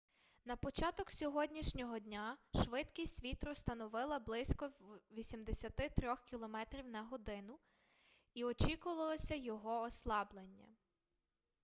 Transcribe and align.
на 0.45 0.55
початок 0.55 1.11
сьогоднішнього 1.11 1.99
дня 1.99 2.37
швидкість 2.63 3.23
вітру 3.23 3.55
становила 3.55 4.19
близько 4.19 4.69
83 5.11 5.89
км/год 6.31 7.29
і 8.33 8.43
очікувалося 8.43 9.35
його 9.35 9.81
ослаблення 9.81 10.67